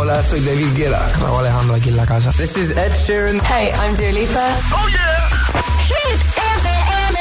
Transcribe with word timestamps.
Hola, 0.00 0.22
soy 0.22 0.40
David 0.40 0.74
Guetta. 0.74 1.12
Raúl 1.20 1.40
Alejandro 1.40 1.76
aquí 1.76 1.90
en 1.90 1.96
la 1.98 2.06
casa. 2.06 2.30
This 2.30 2.56
is 2.56 2.70
Ed 2.70 2.90
Sheeran. 2.94 3.38
Hey, 3.44 3.70
I'm 3.74 3.94
Dua 3.94 4.10
Lipa. 4.10 4.56
Oh 4.72 4.88
yeah. 4.88 5.28
Hit 5.88 6.18
FM. 6.56 7.18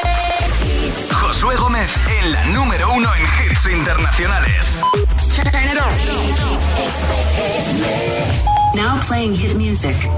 Josué 1.11 1.57
Gómez 1.57 1.89
en 2.21 2.31
la 2.31 2.45
número 2.45 2.89
uno 2.93 3.09
en 3.15 3.23
hits 3.23 3.65
internacionales. 3.65 4.77
Turn 5.35 5.49
it 5.65 5.77
on. 5.77 5.91
Now 8.75 8.97
playing 9.05 9.35
hit 9.35 9.57
music. 9.57 10.09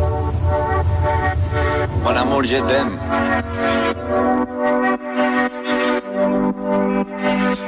Mon 2.04 2.16
amour, 2.16 2.46
je 2.46 2.62
t'aime. 2.62 3.00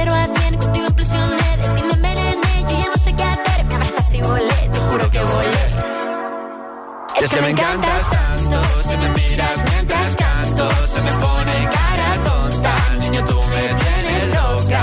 De 0.00 0.08
a 0.08 0.26
contigo 0.58 0.86
implosioné. 0.86 1.56
De 1.58 1.68
ti 1.74 1.82
me 1.82 1.92
envenené, 1.92 2.64
yo 2.70 2.78
ya 2.78 2.88
no 2.88 2.96
sé 2.96 3.12
qué 3.12 3.22
hacer. 3.22 3.64
Me 3.66 3.74
abrazaste 3.74 4.16
y 4.16 4.22
volé, 4.22 4.68
te 4.72 4.78
juro 4.78 5.10
que 5.10 5.20
volé. 5.20 5.64
Es, 7.16 7.24
es 7.24 7.30
que, 7.30 7.42
me 7.42 7.50
encantas 7.50 8.08
tanto, 8.08 8.62
si 8.82 8.96
me 8.96 9.08
miras 9.10 9.62
mientras 9.62 10.16
canto, 10.16 10.70
se 10.86 11.02
me 11.02 11.12
pone 11.12 11.68
cara 11.68 12.22
tonta. 12.22 12.74
Niño, 12.98 13.22
tú 13.26 13.42
me 13.52 13.74
tienes 13.82 14.34
loca. 14.34 14.82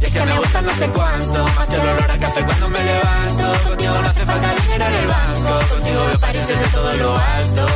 Y 0.00 0.04
es 0.06 0.12
que 0.12 0.24
me 0.24 0.38
gusta 0.38 0.62
no 0.62 0.72
sé 0.72 0.88
cuánto, 0.88 1.44
más 1.58 1.70
el 1.70 1.80
olor 1.80 2.10
a 2.10 2.18
café 2.18 2.44
cuando 2.46 2.68
me 2.70 2.82
levanto. 2.82 3.68
Contigo 3.68 3.94
no 4.00 4.08
hace 4.08 4.24
falta 4.24 4.54
dinero 4.62 4.84
en 4.86 4.94
el 4.94 5.06
banco, 5.06 5.74
contigo 5.74 6.06
veo 6.06 6.18
París 6.18 6.48
desde 6.48 6.66
todo 6.68 6.94
lo 6.94 7.18
alto. 7.18 7.66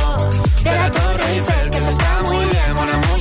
De 0.63 0.71
la 0.71 0.89
Torre 0.89 1.31
Eiffel, 1.31 1.69
que 1.69 1.77
eso 1.77 1.89
está 1.91 2.21
muy 2.23 2.45
bien, 2.45 2.73
mon 2.73 2.89
amour, 2.89 3.19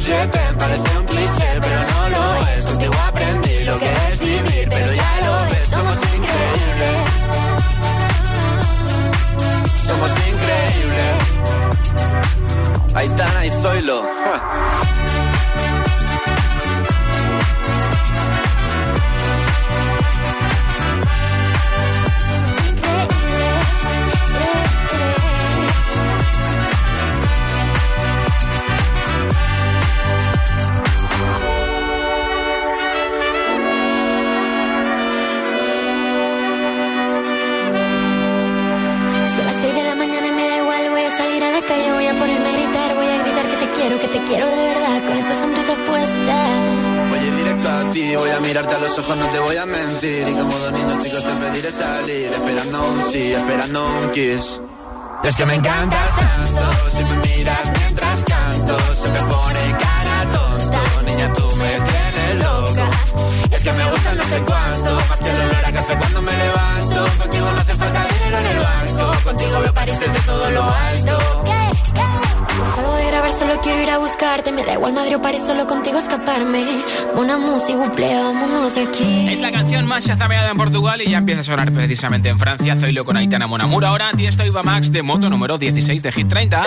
precisamente 81.90 82.28
en 82.28 82.38
Francia. 82.38 82.76
Zoilo 82.76 83.04
con 83.04 83.16
Aitana 83.16 83.48
Monamur. 83.48 83.84
Ahora 83.84 84.12
Tiesto 84.16 84.46
Iba 84.46 84.62
Max 84.62 84.92
de 84.92 85.02
moto 85.02 85.28
número 85.28 85.58
16 85.58 86.00
de 86.00 86.12
Hit 86.12 86.28
30. 86.28 86.66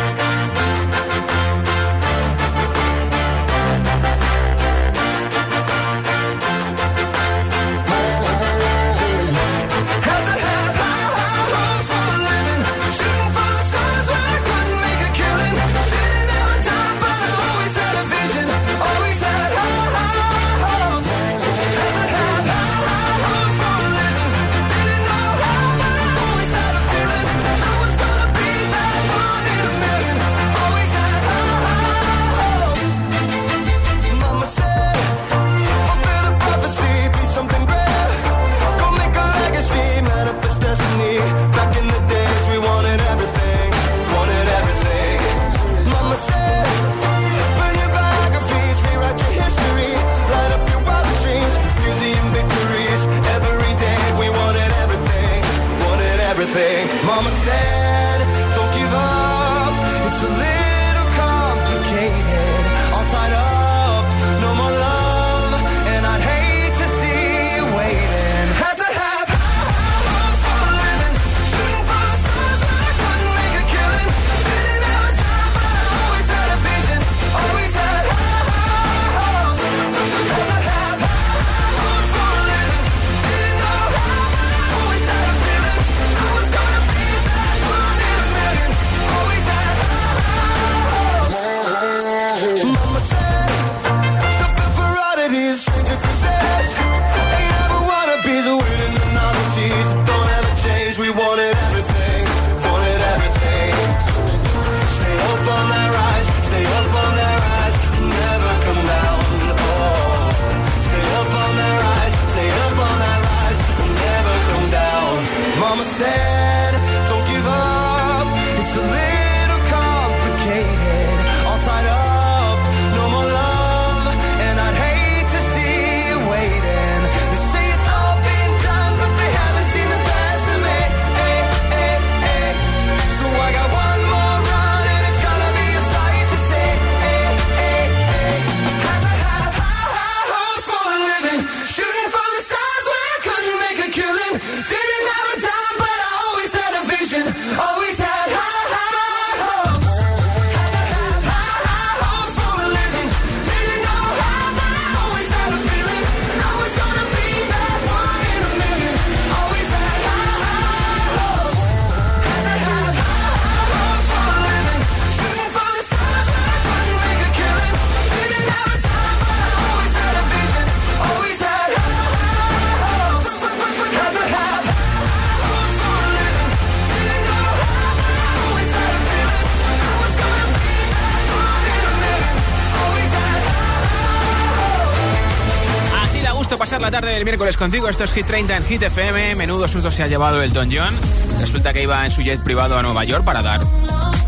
Del 187.21 187.25
miércoles 187.25 187.55
contigo. 187.55 187.87
Esto 187.87 188.03
es 188.03 188.13
Hit 188.13 188.25
30 188.25 188.57
en 188.57 188.65
Hit 188.65 188.81
FM. 188.81 189.35
Menudo 189.35 189.67
susto 189.67 189.91
se 189.91 190.01
ha 190.01 190.07
llevado 190.07 190.41
Elton 190.41 190.69
John. 190.71 190.95
Resulta 191.39 191.71
que 191.71 191.83
iba 191.83 192.03
en 192.03 192.09
su 192.09 192.23
jet 192.23 192.41
privado 192.41 192.75
a 192.79 192.81
Nueva 192.81 193.03
York 193.03 193.23
para 193.23 193.43
dar 193.43 193.61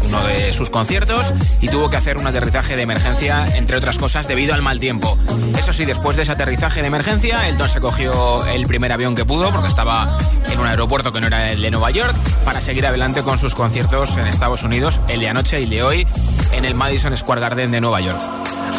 uno 0.04 0.24
de 0.28 0.54
sus 0.54 0.70
conciertos 0.70 1.34
y 1.60 1.70
tuvo 1.70 1.90
que 1.90 1.98
hacer 1.98 2.20
un 2.20 2.28
aterrizaje 2.28 2.76
de 2.76 2.84
emergencia, 2.84 3.48
entre 3.58 3.78
otras 3.78 3.98
cosas, 3.98 4.28
debido 4.28 4.54
al 4.54 4.62
mal 4.62 4.80
tiempo. 4.80 5.18
Eso 5.58 5.74
sí, 5.74 5.86
después 5.86 6.18
de 6.18 6.24
ese 6.24 6.34
aterrizaje 6.34 6.82
de 6.82 6.88
emergencia, 6.88 7.48
Elton 7.48 7.68
se 7.68 7.80
cogió 7.80 8.46
el 8.46 8.68
primer 8.68 8.92
avión 8.92 9.16
que 9.16 9.26
pudo, 9.26 9.52
porque 9.52 9.70
estaba 9.70 10.16
en 10.52 10.60
un 10.60 10.68
aeropuerto 10.68 11.12
que 11.12 11.20
no 11.20 11.28
era 11.28 11.52
el 11.52 11.64
de 11.64 11.72
Nueva 11.72 11.90
York, 11.90 12.14
para 12.46 12.62
seguir 12.62 12.86
adelante 12.86 13.24
con 13.24 13.40
sus 13.40 13.56
conciertos 13.56 14.18
en 14.18 14.28
Estados 14.28 14.62
Unidos, 14.62 15.00
el 15.08 15.20
de 15.20 15.30
anoche 15.30 15.60
y 15.60 15.64
el 15.64 15.70
de 15.72 15.84
hoy, 15.84 16.08
en 16.54 16.66
el 16.66 16.76
Madison 16.76 17.16
Square 17.16 17.42
Garden 17.42 17.72
de 17.72 17.82
Nueva 17.82 18.02
York. 18.02 18.22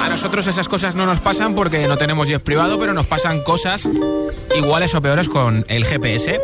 A 0.03 0.09
nosotros 0.09 0.47
esas 0.47 0.69
cosas 0.69 0.95
no 0.95 1.07
nos 1.07 1.21
pasan 1.21 1.55
porque 1.55 1.87
no 1.89 1.97
tenemos 1.97 2.29
jet 2.29 2.43
privado, 2.43 2.79
pero 2.79 2.95
nos 2.95 3.07
pasan 3.07 3.43
cosas 3.43 3.89
iguales 4.57 4.95
o 4.95 5.03
peores 5.03 5.29
con 5.29 5.65
el 5.69 5.85
GPS. 5.85 6.41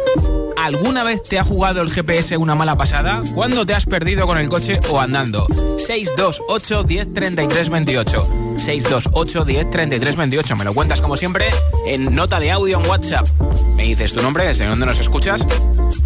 ¿Alguna 0.56 1.04
vez 1.04 1.22
te 1.22 1.38
ha 1.38 1.44
jugado 1.44 1.82
el 1.82 1.90
GPS 1.90 2.37
una 2.37 2.54
mala 2.54 2.76
pasada? 2.76 3.22
¿Cuándo 3.34 3.64
te 3.64 3.75
has 3.75 3.87
perdido 3.87 4.26
con 4.26 4.38
el 4.38 4.49
coche 4.49 4.80
o 4.90 5.00
andando? 5.00 5.46
628 5.78 6.82
10 6.84 7.14
33 7.14 7.68
28. 7.70 8.50
628 8.61 9.45
10 9.45 9.71
33 9.71 10.17
28. 10.17 10.57
Me 10.57 10.64
lo 10.64 10.75
cuentas 10.75 11.00
como 11.00 11.17
siempre 11.17 11.47
en 11.87 12.14
nota 12.14 12.38
de 12.38 12.50
audio 12.50 12.79
en 12.79 12.87
WhatsApp. 12.87 13.26
Me 13.75 13.85
dices 13.85 14.12
tu 14.12 14.23
nombre, 14.23 14.47
desde 14.47 14.67
dónde 14.67 14.85
nos 14.85 15.00
escuchas 15.00 15.47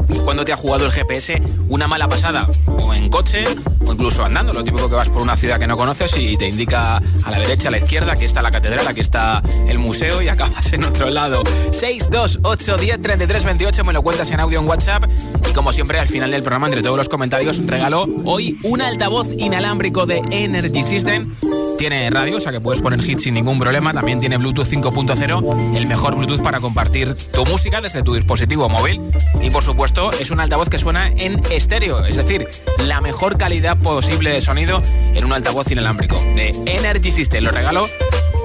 y 0.08 0.18
cuándo 0.20 0.44
te 0.44 0.52
ha 0.52 0.56
jugado 0.56 0.86
el 0.86 0.92
GPS 0.92 1.42
una 1.68 1.88
mala 1.88 2.08
pasada. 2.08 2.48
O 2.66 2.94
en 2.94 3.10
coche 3.10 3.44
o 3.84 3.92
incluso 3.92 4.24
andando. 4.24 4.52
Lo 4.52 4.62
típico 4.62 4.88
que 4.88 4.94
vas 4.94 5.08
por 5.08 5.22
una 5.22 5.36
ciudad 5.36 5.58
que 5.58 5.66
no 5.66 5.76
conoces 5.76 6.16
y 6.16 6.36
te 6.36 6.48
indica 6.48 6.98
a 6.98 7.30
la 7.30 7.40
derecha, 7.40 7.68
a 7.68 7.70
la 7.72 7.78
izquierda, 7.78 8.12
aquí 8.12 8.24
está 8.24 8.40
la 8.40 8.52
catedral, 8.52 8.86
aquí 8.86 9.00
está 9.00 9.42
el 9.66 9.78
museo 9.80 10.22
y 10.22 10.28
acabas 10.28 10.72
en 10.72 10.84
otro 10.84 11.10
lado. 11.10 11.42
628 11.72 12.76
10 12.76 13.02
33 13.02 13.44
28. 13.44 13.84
Me 13.84 13.92
lo 13.92 14.02
cuentas 14.02 14.30
en 14.30 14.38
audio 14.38 14.60
en 14.60 14.68
WhatsApp. 14.68 15.04
Y 15.50 15.52
como 15.52 15.72
siempre, 15.72 15.98
al 15.98 16.08
final 16.08 16.30
del 16.30 16.42
programa, 16.42 16.66
entre 16.66 16.82
todos 16.82 16.96
los 16.96 17.08
comentarios, 17.08 17.66
regalo 17.66 18.06
hoy 18.24 18.58
un 18.62 18.80
altavoz 18.80 19.28
inalámbrico 19.38 20.06
de 20.06 20.22
Energy 20.30 20.84
System 20.84 21.34
tiene 21.76 22.08
radio, 22.10 22.36
o 22.36 22.40
sea 22.40 22.52
que 22.52 22.60
puedes 22.60 22.80
poner 22.80 23.00
hits 23.00 23.24
sin 23.24 23.34
ningún 23.34 23.58
problema. 23.58 23.92
También 23.92 24.20
tiene 24.20 24.36
Bluetooth 24.36 24.66
5.0, 24.66 25.76
el 25.76 25.86
mejor 25.86 26.16
Bluetooth 26.16 26.42
para 26.42 26.60
compartir 26.60 27.14
tu 27.14 27.44
música 27.46 27.80
desde 27.80 28.02
tu 28.02 28.14
dispositivo 28.14 28.68
móvil. 28.68 29.00
Y 29.40 29.50
por 29.50 29.62
supuesto, 29.62 30.12
es 30.12 30.30
un 30.30 30.40
altavoz 30.40 30.68
que 30.68 30.78
suena 30.78 31.08
en 31.08 31.40
estéreo, 31.50 32.04
es 32.04 32.16
decir, 32.16 32.48
la 32.78 33.00
mejor 33.00 33.38
calidad 33.38 33.76
posible 33.76 34.30
de 34.30 34.40
sonido 34.40 34.82
en 35.14 35.24
un 35.24 35.32
altavoz 35.32 35.70
inalámbrico 35.70 36.20
de 36.36 36.54
Energy 36.66 37.10
System. 37.10 37.44
Lo 37.44 37.50
regalo 37.50 37.86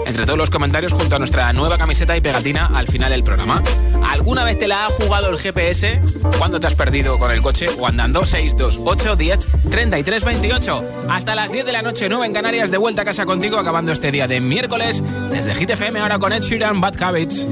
entre 0.10 0.26
todos 0.26 0.38
los 0.38 0.50
comentarios 0.50 0.92
junto 0.92 1.16
a 1.16 1.20
nuestra 1.20 1.54
nueva 1.54 1.78
camiseta 1.78 2.18
y 2.18 2.22
pegatina 2.22 2.66
al 2.74 2.88
final 2.88 3.12
del 3.12 3.24
programa. 3.24 3.62
¿Alguna 4.10 4.44
vez 4.44 4.58
te 4.58 4.68
la 4.68 4.88
ha 4.88 4.90
jugado 4.90 5.30
el 5.30 5.38
GPS? 5.38 6.02
¿Cuándo 6.40 6.60
te 6.60 6.68
has 6.68 6.76
perdido 6.76 7.20
con 7.20 7.32
el 7.32 7.42
coche 7.42 7.68
o 7.80 7.86
andando? 7.86 8.26
628 8.26 9.16
10 9.16 9.48
33 9.70 10.24
28. 10.24 10.84
Hasta 11.10 11.36
las 11.36 11.52
10 11.52 11.66
de 11.66 11.72
la 11.72 11.84
noche, 11.84 12.10
9 12.10 12.26
en 12.26 12.34
Canarias, 12.34 12.72
de 12.72 12.78
vuelta 12.78 13.04
a 13.04 13.06
casa 13.06 13.26
contigo, 13.26 13.60
acabando 13.60 13.92
este 13.92 14.12
día 14.12 14.28
de 14.28 14.42
miércoles 14.42 15.04
desde 15.32 15.54
GTFM, 15.54 16.00
ahora 16.00 16.18
con 16.18 16.34
Ed 16.34 16.42
Sheeran, 16.42 16.82
Bad 16.82 17.02
Habits. 17.02 17.48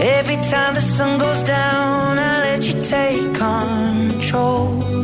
Every 0.00 0.36
time 0.36 0.74
the 0.74 0.80
sun 0.80 1.18
goes 1.18 1.42
down, 1.42 2.18
I 2.18 2.38
let 2.40 2.62
you 2.68 2.80
take 2.82 3.42
on. 3.42 3.97
control. 4.30 4.97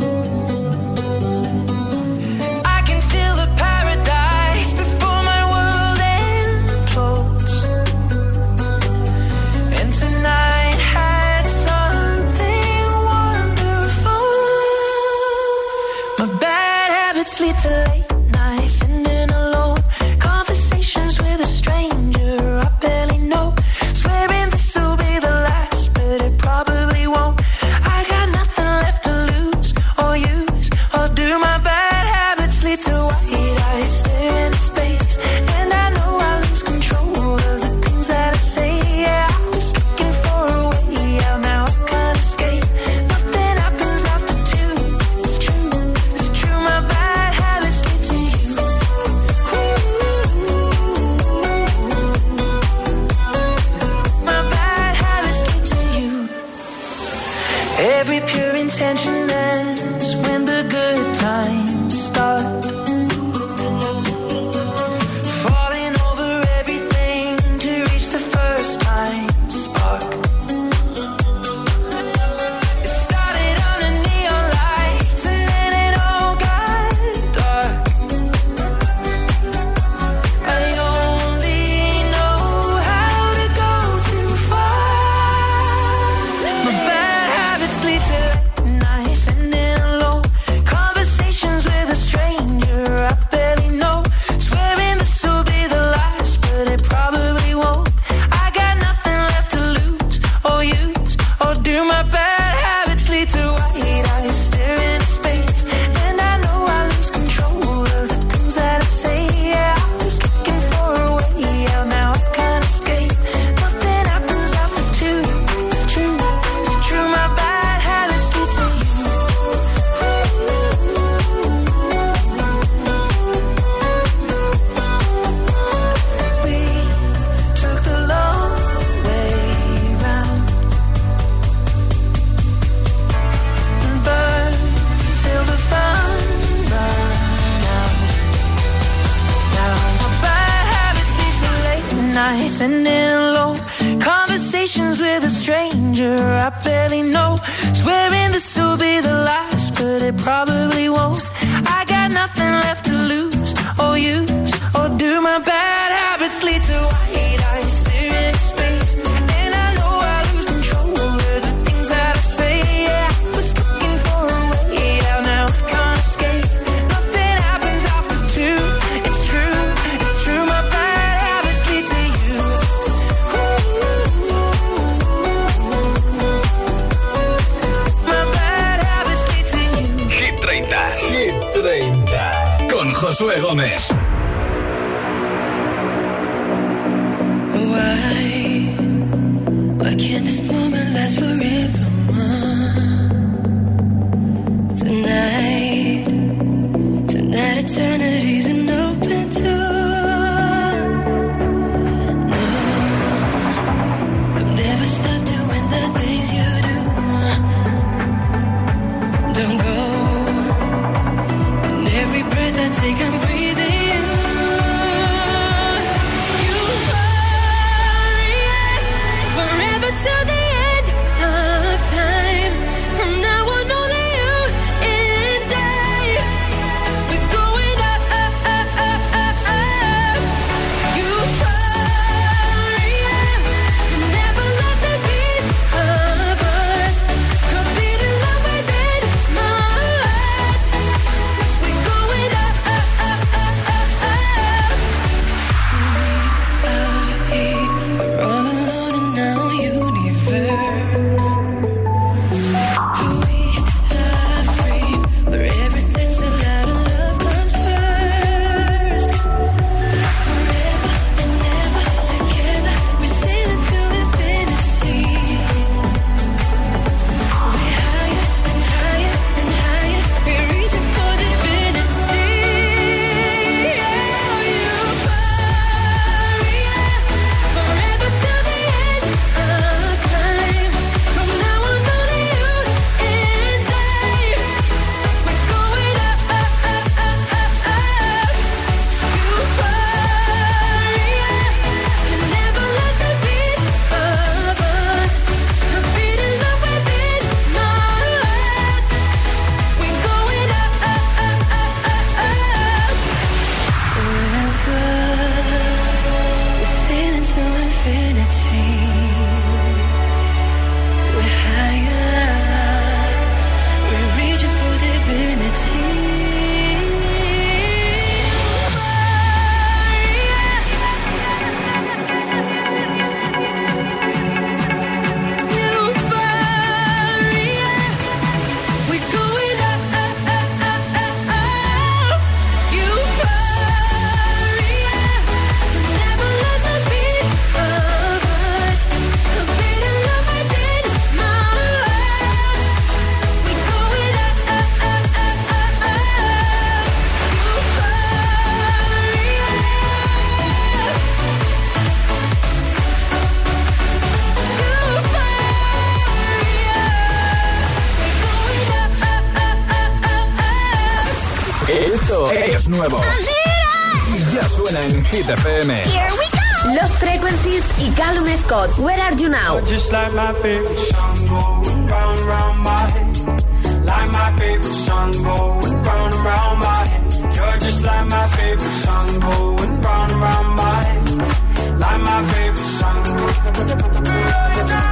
Hit 365.15 365.27
FM. 365.27 365.69
Here 365.87 366.11
we 366.19 366.25
go. 366.35 366.43
Los 366.75 366.91
Frequencies 366.97 367.63
y 367.79 367.89
Callum 367.95 368.27
Scott. 368.35 368.69
Where 368.77 368.99
are 368.99 369.13
you 369.13 369.29
now? 369.29 369.61
Just 369.61 369.89
like 369.93 370.11
my 370.11 370.33
favorite 370.41 370.77
song 370.77 371.27
going 371.29 371.87
round 371.87 372.17
and 372.17 372.27
round 372.27 372.59
my 372.59 372.79
head. 372.93 373.85
Like 373.85 374.11
my 374.11 374.35
favorite 374.37 374.73
song 374.85 375.11
going 375.11 375.73
round 375.87 376.13
and 376.13 376.25
round 376.25 376.59
my 376.59 376.83
head. 376.91 377.13
You're 377.33 377.57
just 377.59 377.81
like 377.81 378.07
my 378.07 378.27
favorite 378.27 378.77
song 378.83 379.19
going 379.21 379.81
round 379.81 380.11
and 380.11 380.21
round 380.21 380.55
my 380.57 380.83
head. 380.83 381.79
Like 381.79 382.01
my 382.01 382.21
favorite 382.33 382.71
song. 382.79 383.05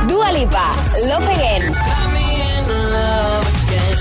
Dua 0.08 0.30
Lipa. 0.32 0.68
Love 1.10 1.28
Again. 1.36 1.74
Got 1.74 2.14
me 2.16 2.28
in 2.48 2.64
love 2.96 3.46
again. 3.68 3.93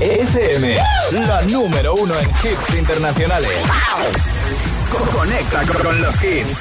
FM, 0.00 0.76
la 1.26 1.42
número 1.42 1.94
uno 1.94 2.14
en 2.18 2.28
hits 2.28 2.74
internacionales. 2.78 3.50
Co- 4.90 5.18
Conecta 5.18 5.62
con 5.82 6.00
los 6.02 6.14
hits. 6.22 6.60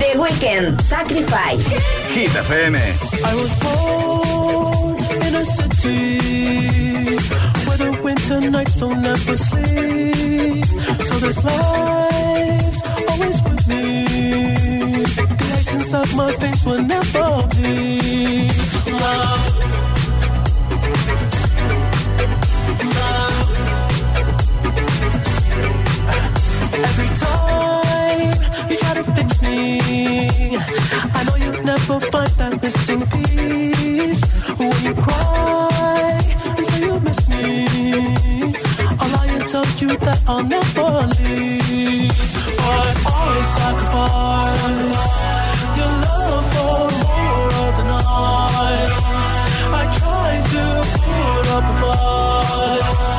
The 0.00 0.18
Weeknd. 0.18 0.80
Sacrifice. 0.82 1.66
Hit 2.14 2.30
FM. 2.34 2.74
I 2.76 3.34
was 3.40 3.50
born 3.60 4.96
in 5.26 5.34
a 5.34 5.44
city 5.44 7.16
where 7.66 7.78
the 7.78 8.00
winter 8.02 8.40
nights 8.50 8.76
don't 8.76 9.04
ever 9.04 9.36
sleep. 9.36 10.64
So 11.04 11.14
this 11.20 11.42
life's 11.44 12.03
The 15.94 16.14
my 16.16 16.32
face 16.32 16.64
will 16.64 16.82
never 16.82 17.46
bleed. 17.50 18.50
Love. 19.02 19.44
Love. 22.98 23.48
Every 26.88 27.10
time 27.24 28.32
you 28.70 28.76
try 28.76 28.94
to 28.94 29.04
fix 29.14 29.40
me, 29.40 29.60
I 31.14 31.22
know 31.26 31.36
you 31.36 31.62
never 31.62 32.00
find 32.10 32.32
that 32.40 32.60
missing 32.60 33.02
piece. 33.12 34.22
When 34.58 34.74
you 34.82 34.94
cry 34.94 36.18
and 36.58 36.66
say 36.66 36.86
you 36.86 36.98
miss 37.06 37.28
me, 37.28 37.66
I'll 38.98 39.10
lie 39.12 39.30
and 39.36 39.46
tell 39.46 39.66
you 39.78 39.96
that 39.98 40.20
I'll 40.26 40.42
never 40.42 41.06
leave. 41.22 42.18
But 42.58 42.94
always 43.14 43.46
sacrifice 43.46 45.33
for 46.54 46.86
more 47.02 47.52
of 47.64 47.72
the 47.78 47.84
night. 47.94 48.90
I 49.80 49.82
try 49.98 50.30
to 50.54 50.64
put 51.04 51.46
up 51.56 51.64
a 51.64 51.76
fight, 51.80 53.13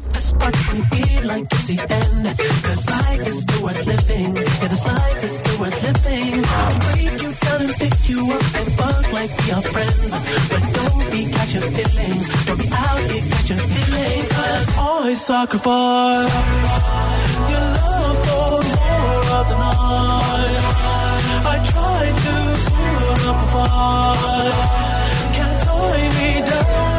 toughest 0.00 0.38
parts 0.38 0.74
you 0.74 0.82
feel 0.84 1.26
like 1.26 1.44
it's 1.44 1.66
the 1.68 1.78
end. 1.78 2.24
Cause 2.66 2.82
life 2.88 3.26
is 3.26 3.42
still 3.42 3.62
worth 3.64 3.86
living. 3.86 4.36
Yeah, 4.36 4.68
this 4.72 4.84
life 4.86 5.24
is 5.24 5.38
still 5.38 5.60
worth 5.60 5.82
living. 5.82 6.34
I 6.44 6.64
can 6.70 6.80
break 6.86 7.22
you 7.24 7.32
down 7.44 7.60
and 7.66 7.74
pick 7.82 7.96
you 8.10 8.20
up 8.36 8.46
and 8.58 8.68
fuck 8.78 9.04
like 9.18 9.32
we 9.40 9.46
are 9.56 9.64
friends. 9.74 10.10
But 10.50 10.64
don't 10.78 11.04
be 11.12 11.22
catching 11.34 11.68
feelings. 11.76 12.24
Don't 12.46 12.58
be 12.62 12.68
out 12.84 13.00
here 13.10 13.24
catching 13.32 13.62
feelings. 13.72 14.28
Cause 14.36 14.78
always 14.78 15.20
sacrifice 15.20 16.34
your 17.52 17.66
love 17.78 18.18
for 18.26 18.50
more 18.74 19.24
of 19.38 19.44
the 19.50 19.56
night. 19.66 20.58
I 21.52 21.56
try 21.72 22.02
to 22.24 22.34
put 22.74 23.20
up 23.30 23.38
a 23.44 23.48
fight. 23.54 24.56
Can't 25.36 25.60
tie 25.64 26.08
me 26.18 26.30
down. 26.46 26.97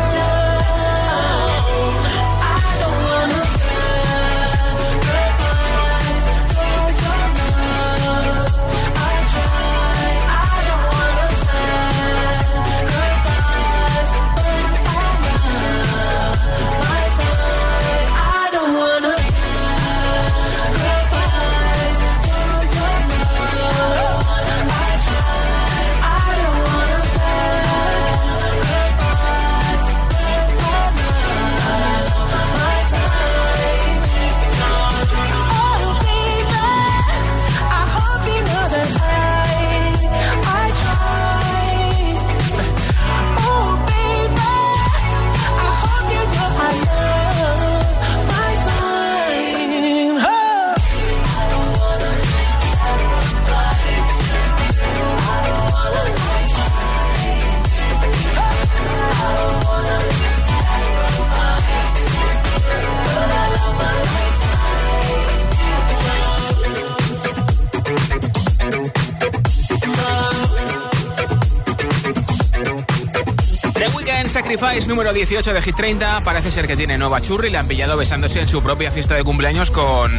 Número 74.89 75.13
18 75.13 75.53
de 75.53 75.61
Hit 75.61 75.75
30 75.75 76.21
parece 76.21 76.51
ser 76.51 76.67
que 76.67 76.75
tiene 76.75 76.97
nueva 76.97 77.21
churri. 77.21 77.51
Le 77.51 77.59
han 77.59 77.67
pillado 77.67 77.95
besándose 77.95 78.39
en 78.39 78.47
su 78.47 78.61
propia 78.63 78.91
fiesta 78.91 79.13
de 79.13 79.23
cumpleaños 79.23 79.69
con 79.69 80.11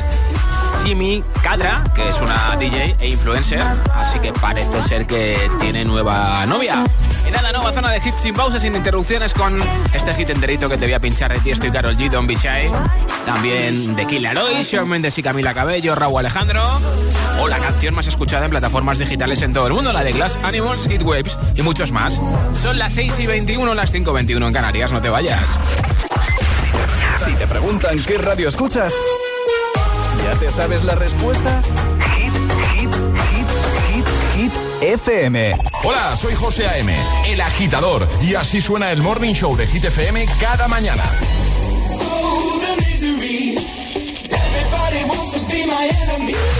Simi 0.81 1.25
Kadra, 1.43 1.83
que 1.95 2.09
es 2.09 2.21
una 2.21 2.57
DJ 2.57 2.97
e 3.01 3.09
influencer. 3.09 3.61
Así 3.95 4.21
que 4.21 4.33
parece 4.33 4.81
ser 4.81 5.09
que 5.09 5.37
tiene 5.59 5.85
nueva 5.85 6.47
novia. 6.47 6.85
Y 7.27 7.33
nada, 7.33 7.51
nueva 7.51 7.73
zona 7.73 7.91
de 7.91 7.99
hits 7.99 8.21
sin 8.21 8.35
pausas, 8.35 8.63
sin 8.63 8.77
interrupciones 8.77 9.35
con 9.35 9.59
este 9.93 10.15
hit 10.15 10.31
enterito 10.31 10.69
que 10.69 10.77
te 10.77 10.87
voy 10.87 10.95
a 10.95 11.01
pinchar 11.01 11.33
de 11.33 11.41
ti. 11.41 11.51
Estoy 11.51 11.73
Carol 11.73 11.97
G, 11.97 12.27
Be 12.27 12.37
Shy. 12.37 12.71
También 13.27 13.97
de 13.97 14.07
Killer 14.07 14.39
Hoy, 14.39 14.63
Shawn 14.63 14.89
Mendes 14.89 15.19
y 15.19 15.23
Camila 15.23 15.53
Cabello, 15.53 15.97
Raúl 15.97 16.21
Alejandro. 16.21 16.63
O 17.41 17.49
la 17.49 17.59
canción 17.59 17.95
más 17.95 18.07
escuchada 18.07 18.45
en 18.45 18.51
plataformas 18.51 18.99
digitales 18.99 19.41
en 19.41 19.55
todo 19.55 19.67
el 19.67 19.73
mundo, 19.73 19.93
la 19.93 20.05
de 20.05 20.13
Glass 20.13 20.39
Animals, 20.43 20.87
Hit 20.89 21.03
Waves 21.03 21.39
y 21.55 21.63
muchos 21.63 21.91
más. 21.91 22.21
Son 22.53 22.79
las 22.79 22.93
6 22.93 23.19
y 23.21 23.27
21, 23.27 23.75
las 23.75 23.91
5 23.93 24.11
y 24.11 24.15
21 24.15 24.47
en 24.47 24.53
Canarias, 24.53 24.93
no 24.93 25.01
te 25.01 25.09
vayas. 25.09 25.59
Si 27.25 27.33
te 27.33 27.47
preguntan 27.47 27.99
qué 28.05 28.19
radio 28.19 28.49
escuchas, 28.49 28.93
¿ya 30.23 30.39
te 30.39 30.51
sabes 30.51 30.85
la 30.85 30.95
respuesta? 30.95 31.63
Hit, 32.17 32.35
hit, 32.75 32.95
hit, 33.31 33.49
hit, 33.89 34.07
hit, 34.37 34.53
FM. 34.83 35.57
Hola, 35.83 36.17
soy 36.17 36.35
José 36.35 36.67
A.M., 36.67 36.95
el 37.27 37.41
agitador, 37.41 38.07
y 38.23 38.35
así 38.35 38.61
suena 38.61 38.93
el 38.93 39.01
Morning 39.01 39.33
Show 39.33 39.57
de 39.57 39.67
Hit 39.67 39.85
FM 39.85 40.27
cada 40.41 40.69
mañana. 40.69 41.05
Thing 46.31 46.60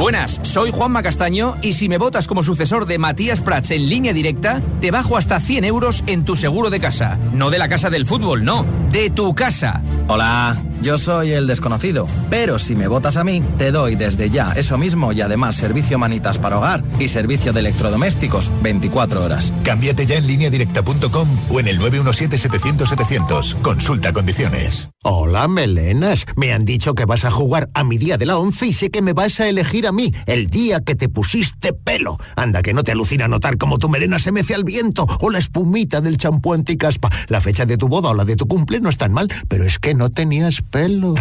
Buenas, 0.00 0.40
soy 0.44 0.70
Juanma 0.72 1.02
Castaño 1.02 1.56
y 1.60 1.74
si 1.74 1.90
me 1.90 1.98
votas 1.98 2.26
como 2.26 2.42
sucesor 2.42 2.86
de 2.86 2.96
Matías 2.96 3.42
Prats 3.42 3.70
en 3.70 3.86
línea 3.86 4.14
directa, 4.14 4.62
te 4.80 4.90
bajo 4.90 5.18
hasta 5.18 5.38
100 5.40 5.64
euros 5.66 6.04
en 6.06 6.24
tu 6.24 6.36
seguro 6.36 6.70
de 6.70 6.80
casa. 6.80 7.18
No 7.34 7.50
de 7.50 7.58
la 7.58 7.68
casa 7.68 7.90
del 7.90 8.06
fútbol, 8.06 8.42
no, 8.42 8.64
de 8.90 9.10
tu 9.10 9.34
casa. 9.34 9.82
Hola, 10.12 10.60
yo 10.82 10.98
soy 10.98 11.30
el 11.30 11.46
desconocido, 11.46 12.08
pero 12.30 12.58
si 12.58 12.74
me 12.74 12.88
votas 12.88 13.16
a 13.16 13.22
mí, 13.22 13.44
te 13.58 13.70
doy 13.70 13.94
desde 13.94 14.28
ya 14.28 14.50
eso 14.56 14.76
mismo 14.76 15.12
y 15.12 15.20
además 15.20 15.54
servicio 15.54 16.00
manitas 16.00 16.36
para 16.36 16.58
hogar 16.58 16.82
y 16.98 17.06
servicio 17.06 17.52
de 17.52 17.60
electrodomésticos 17.60 18.50
24 18.60 19.24
horas. 19.24 19.52
Cámbiate 19.62 20.06
ya 20.06 20.16
en 20.16 20.26
lineadirecta.com 20.26 21.28
o 21.48 21.60
en 21.60 21.68
el 21.68 21.78
917-700-700. 21.78 23.62
Consulta 23.62 24.12
condiciones. 24.12 24.90
Hola, 25.04 25.46
melenas. 25.46 26.26
Me 26.36 26.52
han 26.52 26.64
dicho 26.64 26.94
que 26.94 27.04
vas 27.04 27.24
a 27.24 27.30
jugar 27.30 27.68
a 27.74 27.84
mi 27.84 27.96
día 27.96 28.18
de 28.18 28.26
la 28.26 28.36
11 28.36 28.66
y 28.66 28.72
sé 28.72 28.90
que 28.90 29.02
me 29.02 29.12
vas 29.12 29.38
a 29.38 29.48
elegir 29.48 29.86
a 29.86 29.92
mí 29.92 30.12
el 30.26 30.48
día 30.48 30.80
que 30.80 30.96
te 30.96 31.08
pusiste 31.08 31.72
pelo. 31.72 32.18
Anda, 32.34 32.62
que 32.62 32.74
no 32.74 32.82
te 32.82 32.92
alucina 32.92 33.28
notar 33.28 33.58
cómo 33.58 33.78
tu 33.78 33.88
melena 33.88 34.18
se 34.18 34.32
mece 34.32 34.56
al 34.56 34.64
viento 34.64 35.06
o 35.20 35.30
la 35.30 35.38
espumita 35.38 36.00
del 36.00 36.16
champú 36.16 36.52
anticaspa. 36.52 37.10
La 37.28 37.40
fecha 37.40 37.64
de 37.64 37.76
tu 37.76 37.86
boda 37.86 38.10
o 38.10 38.14
la 38.14 38.24
de 38.24 38.34
tu 38.34 38.46
cumple 38.46 38.80
no 38.80 38.90
es 38.90 38.98
tan 38.98 39.12
mal, 39.12 39.28
pero 39.46 39.64
es 39.64 39.78
que 39.78 39.94
no 39.99 39.99
tenías 40.08 40.62
pelo. 40.62 41.14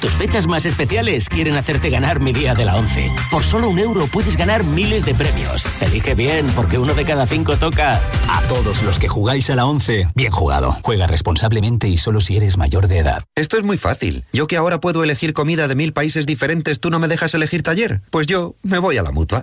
Tus 0.00 0.12
fechas 0.12 0.46
más 0.46 0.64
especiales 0.64 1.28
quieren 1.28 1.54
hacerte 1.54 1.90
ganar 1.90 2.20
mi 2.20 2.32
día 2.32 2.54
de 2.54 2.64
la 2.64 2.76
11. 2.76 3.10
Por 3.32 3.42
solo 3.42 3.68
un 3.68 3.80
euro 3.80 4.06
puedes 4.06 4.36
ganar 4.36 4.62
miles 4.62 5.04
de 5.04 5.14
premios. 5.14 5.64
Elige 5.80 6.14
bien, 6.14 6.46
porque 6.54 6.78
uno 6.78 6.94
de 6.94 7.04
cada 7.04 7.26
cinco 7.26 7.56
toca. 7.56 8.00
A 8.28 8.40
todos 8.42 8.82
los 8.82 8.98
que 8.98 9.08
jugáis 9.08 9.50
a 9.50 9.56
la 9.56 9.66
11, 9.66 10.08
bien 10.14 10.30
jugado. 10.30 10.76
Juega 10.82 11.08
responsablemente 11.08 11.88
y 11.88 11.96
solo 11.96 12.20
si 12.20 12.36
eres 12.36 12.58
mayor 12.58 12.86
de 12.86 12.98
edad. 12.98 13.24
Esto 13.34 13.56
es 13.56 13.64
muy 13.64 13.76
fácil. 13.76 14.24
Yo 14.32 14.46
que 14.46 14.56
ahora 14.56 14.78
puedo 14.78 15.02
elegir 15.02 15.32
comida 15.32 15.66
de 15.66 15.74
mil 15.74 15.92
países 15.92 16.26
diferentes, 16.26 16.78
¿tú 16.78 16.90
no 16.90 16.98
me 17.00 17.08
dejas 17.08 17.34
elegir 17.34 17.62
taller? 17.62 18.02
Pues 18.10 18.26
yo 18.26 18.54
me 18.62 18.78
voy 18.78 18.98
a 18.98 19.02
la 19.02 19.10
mutua. 19.10 19.42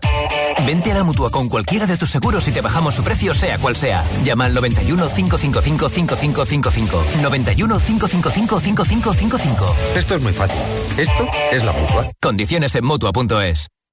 Vente 0.66 0.92
a 0.92 0.96
la 0.96 1.04
mutua 1.04 1.30
con 1.32 1.50
cualquiera 1.50 1.86
de 1.86 1.98
tus 1.98 2.10
seguros 2.10 2.48
y 2.48 2.52
te 2.52 2.62
bajamos 2.62 2.96
su 2.96 3.04
precio, 3.04 3.34
sea 3.34 3.58
cual 3.58 3.76
sea. 3.76 4.04
Llama 4.24 4.46
al 4.46 4.54
91 4.54 5.10
555 5.10 5.90
5555. 5.90 7.04
91 7.22 7.80
555 7.80 8.60
5555. 8.60 8.75
Esto 9.96 10.16
es 10.16 10.22
muy 10.22 10.34
fácil. 10.34 10.60
Esto 10.98 11.28
es 11.52 11.64
la 11.64 11.72
mutua. 11.72 12.12
Condiciones 12.22 12.76
en 12.76 12.86
mutua.es. 12.86 13.68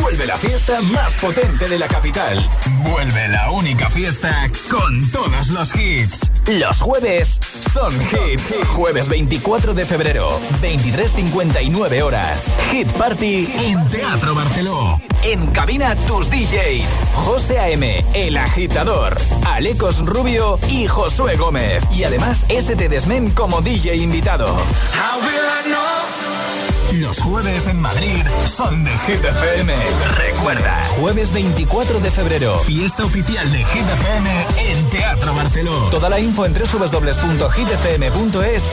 Vuelve 0.00 0.26
la 0.26 0.36
fiesta 0.36 0.80
más 0.82 1.14
potente 1.14 1.68
de 1.68 1.78
la 1.78 1.86
capital. 1.88 2.48
Vuelve 2.82 3.28
la 3.28 3.50
única 3.50 3.90
fiesta 3.90 4.50
con 4.70 5.08
todos 5.10 5.48
los 5.48 5.74
hits. 5.74 6.30
Los 6.46 6.80
jueves 6.80 7.38
son 7.72 7.92
hit. 7.92 8.40
Jueves 8.68 9.08
24 9.08 9.74
de 9.74 9.84
febrero, 9.84 10.30
23.59 10.62 12.02
horas. 12.02 12.46
Hit 12.70 12.88
Party 12.92 13.48
en 13.66 13.88
Teatro 13.88 14.34
Barceló. 14.34 15.00
En 15.22 15.46
cabina 15.48 15.96
tus 15.96 16.30
DJs. 16.30 16.90
José 17.14 17.58
A.M., 17.58 18.04
El 18.14 18.36
Agitador, 18.36 19.16
Alecos 19.46 20.04
Rubio 20.06 20.58
y 20.68 20.86
Josué 20.86 21.36
Gómez. 21.36 21.84
Y 21.92 22.04
además, 22.04 22.46
ST 22.48 22.88
Desmen 22.88 23.30
como 23.30 23.60
DJ 23.60 23.96
invitado. 23.96 24.46
Los 26.92 27.20
jueves 27.20 27.66
en 27.68 27.80
Madrid 27.80 28.24
son 28.48 28.82
de 28.82 28.90
Hit 28.90 29.24
FM. 29.24 29.72
Recuerda, 30.16 30.84
jueves 30.98 31.32
24 31.32 32.00
de 32.00 32.10
febrero, 32.10 32.58
fiesta 32.60 33.04
oficial 33.04 33.52
de 33.52 33.58
Hit 33.58 33.88
FM 33.88 34.46
en 34.58 34.90
Teatro 34.90 35.32
Barceló. 35.34 35.88
Toda 35.90 36.08
la 36.08 36.18
info 36.18 36.44
en 36.44 36.52
www.hitfm.es 36.52 37.22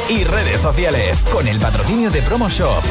y 0.09 0.23
redes 0.23 0.61
sociales 0.61 1.25
con 1.31 1.47
el 1.47 1.59
patrocinio 1.59 2.09
de 2.09 2.21
Promo 2.23 2.49
Shop. 2.49 2.83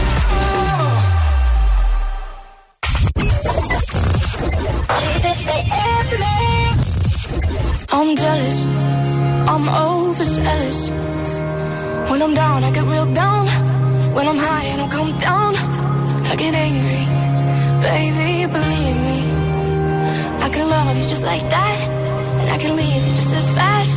I'm 7.93 8.15
jealous, 8.17 8.67
I'm. 9.49 9.67
When 12.11 12.23
I'm 12.23 12.35
down, 12.35 12.63
I 12.63 12.71
down. 13.15 13.66
When 14.17 14.27
I'm 14.29 14.39
high, 14.39 14.73
I 14.73 14.77
don't 14.77 14.91
come 14.91 15.13
down. 15.19 15.55
I 16.31 16.37
get 16.37 16.55
angry, 16.55 17.05
baby, 17.87 18.51
believe 18.51 18.97
me. 19.09 19.21
I 20.41 20.49
can 20.49 20.71
love 20.71 20.97
you 20.97 21.07
just 21.07 21.23
like 21.23 21.45
that, 21.51 21.79
and 22.41 22.49
I 22.49 22.57
can 22.57 22.77
leave 22.77 23.07
you 23.07 23.13
just 23.13 23.33
as 23.35 23.51
fast. 23.51 23.97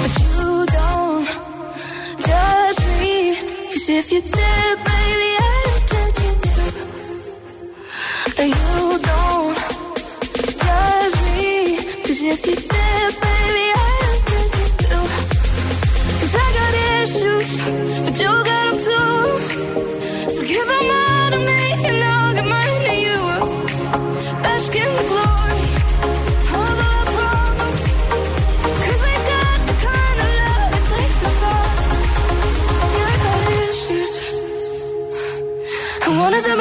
But 0.00 0.12
you 0.24 0.64
don't 0.78 1.26
judge 2.26 2.80
me, 3.00 3.36
cause 3.70 3.88
if 4.00 4.12
you 4.12 4.22
did, 4.22 4.76
baby, 4.90 5.30
I'd 5.52 5.82
judge 5.90 6.18
you 6.24 6.32
too. 6.46 6.70
No, 8.38 8.44
you 8.56 8.98
don't 9.10 9.56
judge 10.64 11.16
me, 11.36 11.76
cause 12.06 12.20
if 12.32 12.40
you 12.48 12.56
did, 12.72 13.10
baby, 13.24 13.66
I'd 13.84 14.20
judge 14.30 14.56
you 14.60 14.68
too. 14.84 15.04
Cause 16.20 16.34
I 16.44 16.46
got 16.58 16.72
issues, 17.02 17.50
but 18.06 18.14
you 18.18 18.32
got 18.50 18.63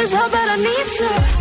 one 0.03 0.11
of 0.11 0.11
them 0.11 0.11
is 0.11 0.13
how 0.13 0.29
bad 0.29 0.49
I 0.49 0.55
need 0.57 1.29
you. 1.29 1.32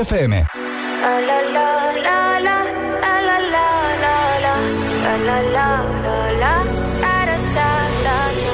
FM. 0.00 0.32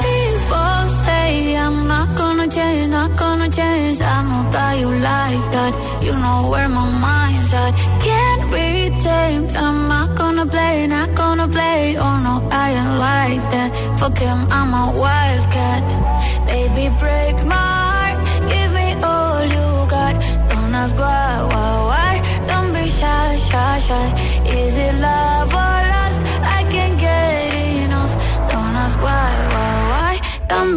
People 0.03 0.89
say 1.05 1.55
I'm 1.55 1.87
not 1.87 2.09
gonna 2.17 2.47
change, 2.49 2.91
not 2.91 3.15
gonna 3.15 3.49
change. 3.49 4.01
I 4.01 4.23
know 4.27 4.43
that 4.51 4.73
you 4.79 4.89
like 4.89 5.45
that. 5.55 5.73
You 6.03 6.13
know 6.23 6.49
where 6.51 6.67
my 6.67 6.85
mind's 7.05 7.53
at. 7.53 7.71
Can't 8.03 8.43
be 8.51 8.67
tamed. 9.01 9.55
I'm 9.55 9.87
not 9.87 10.17
gonna 10.17 10.45
play, 10.45 10.87
not 10.87 11.15
gonna 11.15 11.47
play. 11.47 11.95
Oh 11.97 12.15
no, 12.27 12.33
I 12.51 12.65
ain't 12.79 12.99
like 13.07 13.43
that. 13.53 13.69
Fuck 13.99 14.17
him, 14.17 14.39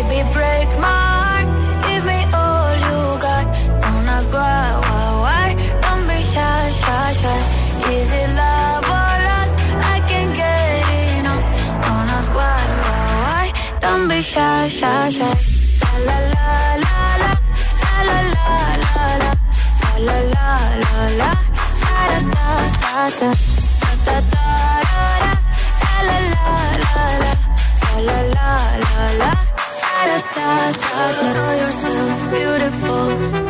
Baby, 0.00 0.24
break 0.32 0.68
my 0.80 0.88
heart. 0.88 1.48
Give 1.84 2.04
me 2.06 2.20
all 2.32 2.72
you 2.86 3.18
got. 3.20 3.44
Don't 3.84 4.08
ask 4.16 4.32
why, 4.32 4.80
why, 4.80 5.08
why. 5.24 5.48
Don't 5.82 6.08
be 6.08 6.18
shy, 6.22 6.70
shy, 6.80 7.12
shy. 7.20 7.40
Is 7.92 8.08
it 8.20 8.30
love 8.34 8.84
or 8.96 9.12
lust? 9.28 9.54
I 9.92 10.00
can't 10.08 10.32
get 10.34 10.88
enough. 11.20 11.44
Don't 11.84 12.08
ask 12.16 12.32
why, 12.32 12.56
why, 12.86 13.04
why. 13.24 13.46
Don't 13.82 14.08
be 14.08 14.22
shy, 14.22 14.68
shy, 14.68 15.10
shy. 15.10 15.34
La 16.06 16.16
la 16.32 16.48
la 16.84 16.96
la 16.96 17.32
la 17.32 18.08
la 18.08 18.18
la 18.20 18.56
la 18.84 19.04
la 19.04 19.36
la 20.06 20.16
la 20.16 20.56
la 20.82 21.04
la 21.20 21.30
da 21.84 22.08
da 22.08 22.48
da 22.80 23.04
da 23.20 23.30
da 24.06 24.16
da 24.16 24.16
da 24.32 24.46
la 26.08 26.18
la 26.18 26.18
la 26.20 26.88
la 26.90 27.36
la 28.00 28.18
la 28.34 28.48
la 28.80 29.06
la 29.20 29.49
Know 30.10 31.52
yourself 31.52 32.30
beautiful 32.32 33.49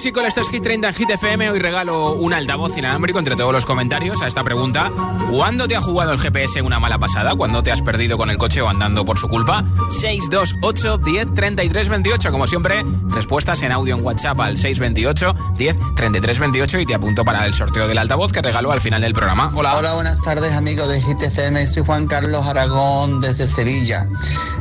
Physical, 0.00 0.24
esto 0.24 0.40
es 0.40 0.48
Hit 0.48 0.62
30 0.62 0.88
en 0.88 0.94
Hit 0.94 1.10
FM. 1.10 1.50
Hoy 1.50 1.58
regalo 1.58 2.14
un 2.14 2.32
altavoz 2.32 2.74
inalámbrico 2.74 3.18
entre 3.18 3.36
todos 3.36 3.52
los 3.52 3.66
comentarios 3.66 4.22
a 4.22 4.28
esta 4.28 4.42
pregunta. 4.42 4.90
¿Cuándo 5.30 5.68
te 5.68 5.76
ha 5.76 5.82
jugado 5.82 6.12
el 6.12 6.18
GPS 6.18 6.62
una 6.62 6.80
mala 6.80 6.98
pasada? 6.98 7.34
¿Cuándo 7.34 7.62
te 7.62 7.70
has 7.70 7.82
perdido 7.82 8.16
con 8.16 8.30
el 8.30 8.38
coche 8.38 8.62
o 8.62 8.70
andando 8.70 9.04
por 9.04 9.18
su 9.18 9.28
culpa? 9.28 9.62
628 9.90 10.96
10 10.96 11.34
33 11.34 11.88
28. 11.90 12.32
Como 12.32 12.46
siempre, 12.46 12.82
respuestas 13.08 13.60
en 13.60 13.72
audio 13.72 13.94
en 13.94 14.02
WhatsApp 14.02 14.40
al 14.40 14.56
628 14.56 15.34
10 15.58 15.76
33 15.96 16.38
28 16.38 16.80
y 16.80 16.86
te 16.86 16.94
apunto 16.94 17.22
para 17.22 17.44
el 17.44 17.52
sorteo 17.52 17.86
del 17.86 17.98
altavoz 17.98 18.32
que 18.32 18.40
regalo 18.40 18.72
al 18.72 18.80
final 18.80 19.02
del 19.02 19.12
programa. 19.12 19.52
Hola. 19.54 19.76
Hola, 19.76 19.92
buenas 19.96 20.18
tardes 20.22 20.54
amigos 20.54 20.88
de 20.88 21.02
Hit 21.02 21.20
FM. 21.20 21.66
Soy 21.66 21.84
Juan 21.84 22.06
Carlos 22.06 22.46
Aragón 22.46 23.20
desde 23.20 23.46
Sevilla. 23.46 24.08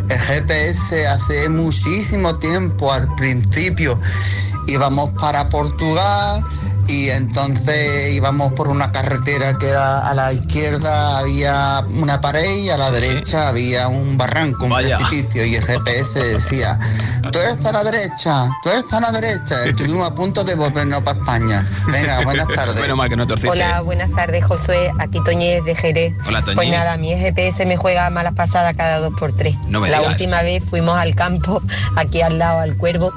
El 0.09 0.19
GPS 0.19 1.07
hace 1.07 1.47
muchísimo 1.47 2.35
tiempo, 2.39 2.91
al 2.91 3.15
principio, 3.15 3.97
íbamos 4.69 5.09
para 5.19 5.49
Portugal 5.49 6.43
y 6.87 7.09
entonces 7.09 8.09
íbamos 8.15 8.51
por 8.53 8.67
una 8.67 8.91
carretera 8.91 9.53
que 9.59 9.67
era 9.69 10.09
a 10.09 10.13
la 10.15 10.33
izquierda 10.33 11.19
había 11.19 11.85
una 12.01 12.19
pared 12.19 12.63
y 12.63 12.69
a 12.71 12.77
la 12.77 12.89
derecha 12.89 13.47
había 13.49 13.87
un 13.87 14.17
barranco, 14.17 14.65
un 14.65 14.73
precipicio 14.75 15.45
y 15.45 15.55
el 15.55 15.63
GPS 15.63 16.19
decía, 16.19 16.79
tú 17.31 17.37
eres 17.37 17.63
a 17.63 17.71
la 17.73 17.83
derecha, 17.83 18.49
tú 18.63 18.69
eres 18.71 18.91
a 18.91 19.01
la 19.01 19.11
derecha. 19.11 19.65
Estuvimos 19.65 20.09
a 20.09 20.15
punto 20.15 20.43
de 20.43 20.55
volvernos 20.55 21.03
para 21.03 21.19
España. 21.19 21.67
Venga, 21.91 22.21
buenas 22.23 22.47
tardes. 22.47 22.81
Menos 22.81 22.97
mal 22.97 23.07
que 23.07 23.15
no 23.15 23.27
torciste. 23.27 23.51
Hola, 23.51 23.81
buenas 23.81 24.09
tardes, 24.09 24.43
Josué. 24.43 24.91
Aquí 24.99 25.19
Toñez 25.23 25.63
de 25.65 25.75
Jerez. 25.75 26.15
Hola, 26.27 26.41
Toñi. 26.43 26.55
Pues 26.55 26.69
nada, 26.69 26.97
mi 26.97 27.09
GPS 27.15 27.67
me 27.67 27.77
juega 27.77 28.09
malas 28.09 28.33
pasadas 28.33 28.75
cada 28.75 28.97
dos 28.97 29.13
por 29.19 29.31
tres. 29.31 29.55
No 29.67 29.79
me 29.79 29.89
La 29.89 29.99
digas. 29.99 30.13
última 30.13 30.41
vez 30.41 30.63
fuimos 30.67 30.97
al 30.97 31.13
campo, 31.13 31.61
aquí 31.95 32.23
al 32.23 32.39
lado, 32.39 32.61
al 32.61 32.77
Cuervo, 32.77 33.11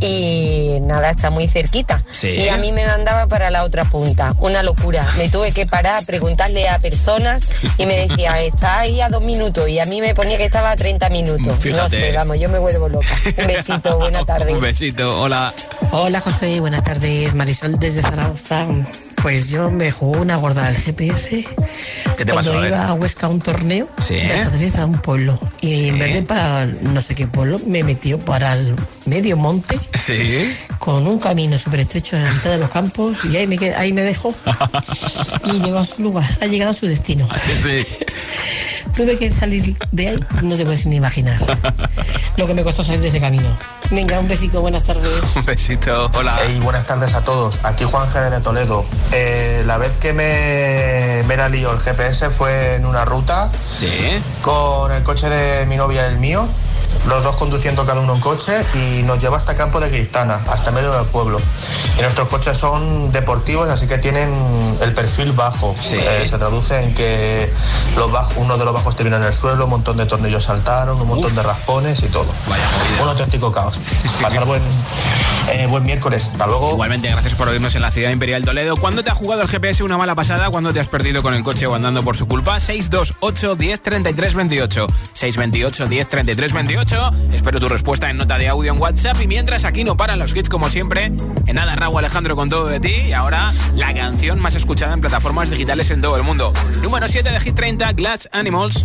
y 0.00 0.78
nada, 0.82 1.10
está 1.10 1.30
muy 1.30 1.48
cerquita. 1.48 2.02
Sí. 2.10 2.28
Y 2.28 2.48
a 2.48 2.56
mí 2.56 2.72
me 2.72 2.86
mandaba 2.86 3.26
para 3.26 3.50
la 3.50 3.64
otra 3.64 3.84
punta. 3.84 4.34
Una 4.38 4.62
locura. 4.62 5.06
Me 5.18 5.28
tuve 5.28 5.52
que 5.52 5.66
parar 5.66 6.02
a 6.02 6.06
preguntarle 6.06 6.68
a 6.68 6.78
personas 6.78 7.42
y 7.78 7.86
me 7.86 8.06
decía, 8.06 8.40
está 8.42 8.80
ahí 8.80 9.00
a 9.00 9.08
dos 9.08 9.22
minutos. 9.22 9.68
Y 9.68 9.78
a 9.80 9.86
mí 9.86 10.00
me 10.00 10.14
ponía 10.14 10.36
que 10.36 10.44
estaba 10.44 10.70
a 10.70 10.76
30 10.76 11.08
minutos. 11.10 11.46
No 11.46 11.54
Fíjate. 11.56 11.88
sé, 11.90 12.12
vamos, 12.12 12.38
yo 12.38 12.48
me 12.48 12.58
vuelvo 12.58 12.88
loca. 12.88 13.06
Un 13.38 13.46
besito, 13.46 13.98
buena 13.98 14.24
tarde. 14.26 14.52
Un 14.52 14.60
besito, 14.60 15.20
hola. 15.20 15.52
Hola 15.92 16.20
José, 16.20 16.60
buenas 16.60 16.82
tardes. 16.82 17.34
Marisol 17.34 17.78
desde 17.78 18.02
Zaragoza. 18.02 18.66
Pues 19.22 19.48
yo 19.50 19.70
me 19.70 19.90
jugó 19.90 20.20
una 20.20 20.36
gorda 20.36 20.64
del 20.64 20.76
GPS 20.76 21.44
¿Qué 22.16 22.24
te 22.24 22.32
cuando 22.32 22.52
pasó? 22.52 22.66
Iba 22.66 22.88
a 22.88 22.92
Huesca 22.94 23.26
a 23.26 23.30
un 23.30 23.40
torneo 23.40 23.88
Sí. 24.06 24.14
de 24.14 24.32
ajedrez 24.32 24.76
a 24.78 24.86
un 24.86 25.00
pueblo. 25.00 25.34
Y 25.62 25.88
en 25.88 25.98
vez 25.98 26.14
de 26.14 26.22
para 26.22 26.66
no 26.66 27.00
sé 27.00 27.14
qué 27.14 27.26
pueblo, 27.26 27.58
me 27.66 27.82
metió 27.84 28.22
para 28.24 28.52
el 28.54 28.74
medio 29.06 29.36
monte 29.36 29.78
Sí. 29.94 30.54
con 30.78 31.06
un 31.06 31.18
camino 31.18 31.56
súper 31.58 31.80
estrecho 31.80 32.16
en 32.16 32.24
la 32.24 32.32
mitad 32.32 32.50
de 32.50 32.58
los 32.58 32.68
campos 32.70 33.24
y 33.24 33.36
ahí 33.36 33.46
me, 33.46 33.56
qued- 33.56 33.74
ahí 33.76 33.92
me 33.92 34.02
dejó 34.02 34.34
y 35.46 35.60
llegó 35.60 35.78
a 35.78 35.84
su 35.84 36.02
lugar, 36.02 36.28
ha 36.42 36.46
llegado 36.46 36.70
a 36.70 36.74
su 36.74 36.86
destino. 36.86 37.26
Sí. 37.62 37.84
Tuve 38.96 39.18
que 39.18 39.30
salir 39.32 39.76
de 39.92 40.08
ahí, 40.08 40.24
no 40.42 40.56
te 40.56 40.64
puedes 40.64 40.86
ni 40.86 40.96
imaginar 40.96 41.36
lo 42.36 42.46
que 42.46 42.54
me 42.54 42.62
costó 42.62 42.84
salir 42.84 43.00
de 43.00 43.08
ese 43.08 43.20
camino. 43.20 43.48
Venga, 43.90 44.20
un 44.20 44.28
besico, 44.28 44.60
buenas 44.60 44.84
tardes. 44.84 45.02
Un 45.36 45.44
besito, 45.44 46.10
hola. 46.14 46.36
Hey, 46.44 46.60
buenas 46.62 46.86
tardes 46.86 47.14
a 47.14 47.22
todos. 47.22 47.58
Aquí 47.64 47.84
Juan 47.84 48.08
G 48.08 48.30
de 48.30 48.40
Toledo. 48.40 48.84
Eh, 49.12 49.62
la 49.66 49.78
vez 49.78 49.90
que 50.00 50.12
me, 50.12 51.22
me 51.26 51.36
la 51.36 51.48
lió 51.48 51.72
el 51.72 51.78
GPS 51.80 52.30
fue 52.30 52.76
en 52.76 52.86
una 52.86 53.04
ruta 53.04 53.50
Sí. 53.72 53.88
con 54.42 54.92
el 54.92 55.02
coche 55.02 55.28
de 55.28 55.66
mi 55.66 55.76
novia 55.76 56.06
y 56.08 56.12
el 56.12 56.18
mío, 56.18 56.46
los 57.06 57.22
dos 57.22 57.36
conduciendo 57.36 57.84
cada 57.84 58.00
uno 58.00 58.14
un 58.14 58.20
coche 58.20 58.64
y 58.74 59.02
nos 59.02 59.18
lleva 59.18 59.36
hasta 59.36 59.56
Campo 59.56 59.80
de 59.80 59.90
Cristana, 59.90 60.40
hasta 60.48 60.70
medio 60.70 60.92
del 60.92 61.06
pueblo. 61.06 61.38
Y 61.98 62.02
nuestros 62.02 62.28
coches 62.28 62.56
son 62.56 63.12
deportivos, 63.12 63.70
así 63.70 63.86
que 63.86 63.98
tienen 63.98 64.32
el 64.80 64.92
perfil 64.92 65.32
bajo. 65.32 65.74
Eh, 65.92 66.24
se 66.26 66.38
traduce 66.38 66.80
en 66.80 66.94
que 66.94 67.52
los 67.96 68.10
bajos, 68.10 68.34
uno 68.36 68.56
de 68.58 68.64
los 68.64 68.74
bajos 68.74 68.96
terminó 68.96 69.16
en 69.16 69.24
el 69.24 69.32
suelo, 69.32 69.64
un 69.64 69.70
montón 69.70 69.96
de 69.96 70.06
tornillos 70.06 70.44
saltaron, 70.44 71.00
un 71.00 71.08
montón 71.08 71.34
de 71.34 71.42
raspones 71.42 72.02
y 72.02 72.08
todo. 72.08 72.26
un 73.02 73.08
auténtico 73.08 73.52
caos. 73.52 73.78
Pasar 74.22 74.44
buen, 74.44 74.62
eh, 75.50 75.66
buen 75.68 75.84
miércoles. 75.84 76.30
Hasta 76.32 76.46
luego. 76.46 76.72
Igualmente, 76.72 77.08
gracias 77.10 77.34
por 77.34 77.48
oírnos 77.48 77.74
en 77.74 77.82
la 77.82 77.90
ciudad 77.90 78.10
imperial 78.10 78.44
Toledo. 78.44 78.76
¿Cuándo 78.76 79.04
te 79.04 79.10
ha 79.10 79.14
jugado 79.14 79.42
el 79.42 79.48
GPS 79.48 79.82
una 79.82 79.98
mala 79.98 80.14
pasada? 80.14 80.50
¿Cuándo 80.50 80.72
te 80.72 80.80
has 80.80 80.88
perdido 80.88 81.22
con 81.22 81.34
el 81.34 81.44
coche 81.44 81.66
o 81.66 81.74
andando 81.74 82.02
por 82.02 82.16
su 82.16 82.26
culpa? 82.26 82.58
628 82.58 83.54
10 83.54 83.82
33 83.82 84.34
28. 84.34 84.86
628 85.12 85.86
10 85.88 86.08
33 86.08 86.52
28. 86.52 86.83
Espero 87.32 87.60
tu 87.60 87.68
respuesta 87.68 88.10
en 88.10 88.18
nota 88.18 88.36
de 88.36 88.48
audio 88.48 88.72
en 88.72 88.80
WhatsApp. 88.80 89.20
Y 89.22 89.26
mientras 89.26 89.64
aquí 89.64 89.84
no 89.84 89.96
paran 89.96 90.18
los 90.18 90.36
hits 90.36 90.48
como 90.48 90.68
siempre. 90.68 91.12
En 91.46 91.56
nada, 91.56 91.74
Raúl 91.76 91.98
Alejandro 91.98 92.36
con 92.36 92.50
todo 92.50 92.66
de 92.66 92.78
ti. 92.78 92.92
Y 93.08 93.12
ahora 93.12 93.54
la 93.74 93.94
canción 93.94 94.38
más 94.38 94.54
escuchada 94.54 94.92
en 94.92 95.00
plataformas 95.00 95.50
digitales 95.50 95.90
en 95.90 96.02
todo 96.02 96.16
el 96.16 96.22
mundo. 96.22 96.52
Número 96.82 97.08
7 97.08 97.30
de 97.30 97.40
Hit 97.40 97.54
30, 97.54 97.92
Glass 97.92 98.28
Animals. 98.32 98.84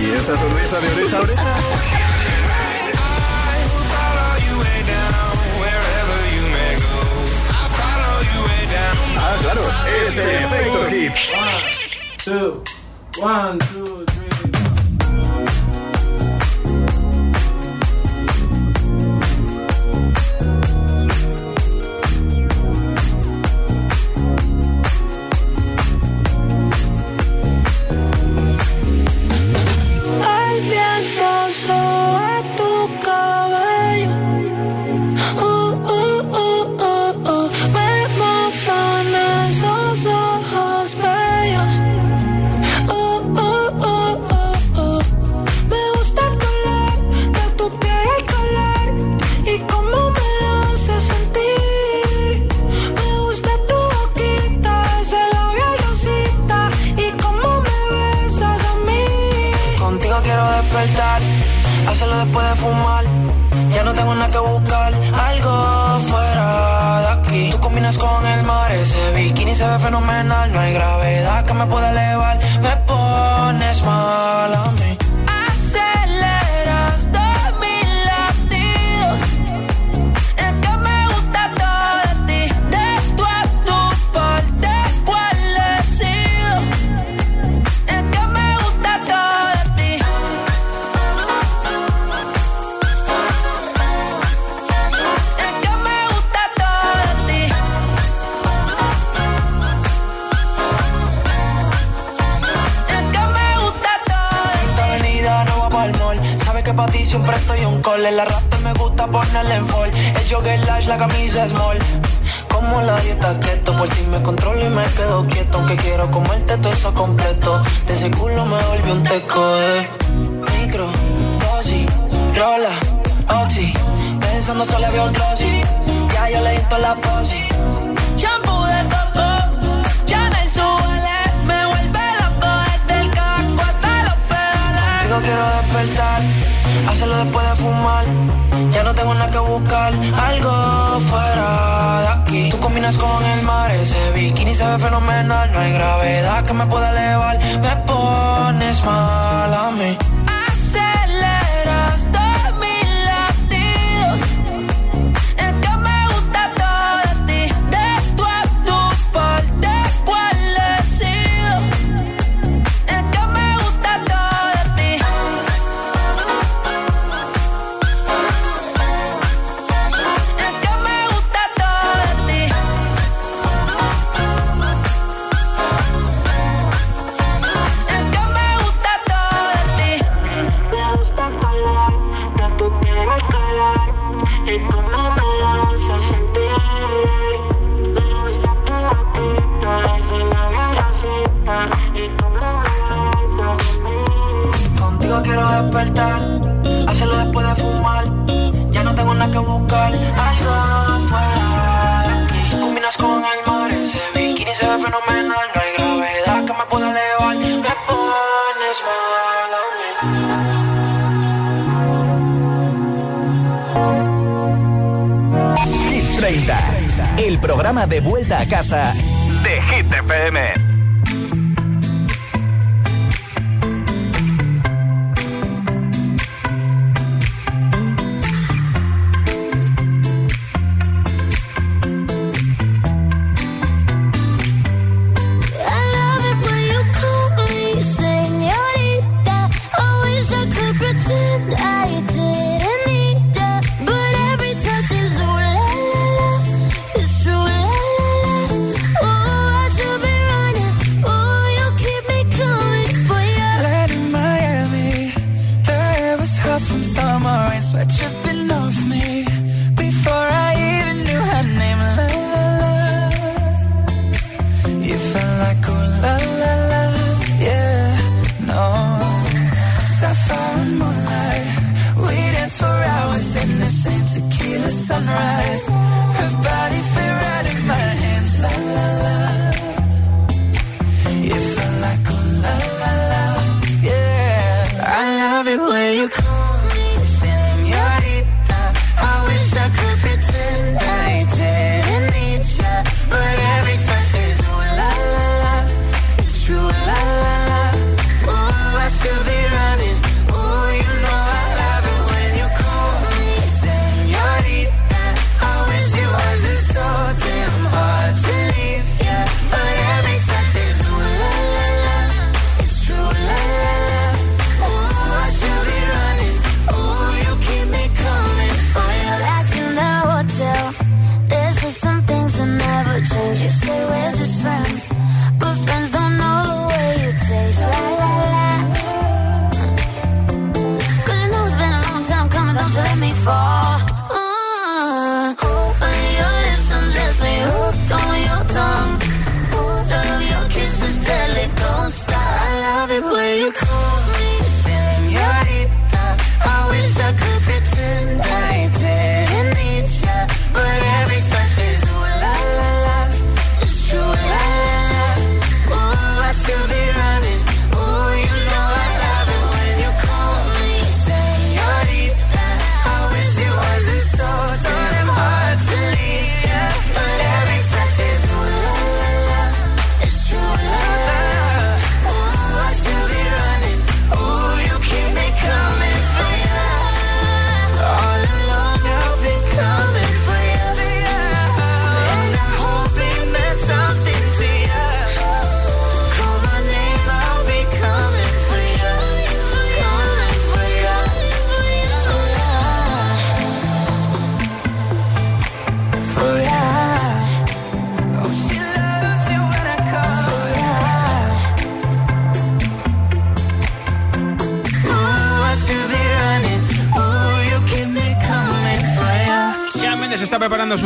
Y 0.00 0.10
esa 0.10 0.36
sonrisa 0.36 0.78
de 0.80 0.88
oreja 0.92 1.18
a. 1.18 1.24
Ah, 9.16 9.36
claro, 9.40 9.62
es 10.02 10.18
el 10.18 10.30
efecto 10.30 10.84
hit. 10.90 11.12
One, 11.34 11.62
two, 12.24 12.62
one, 13.22 13.58
two, 13.58 14.17